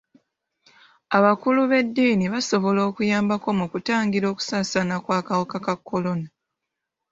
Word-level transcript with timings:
Abakulu 1.17 1.61
b'edddiini 1.69 2.25
basobola 2.33 2.81
okuyambako 2.89 3.47
mu 3.59 3.65
kutangira 3.71 4.25
okusaasaana 4.33 4.95
kw'akawuka 5.03 5.57
ka 5.65 5.75
kolona. 5.87 6.27